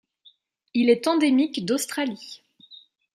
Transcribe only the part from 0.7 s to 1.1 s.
Il est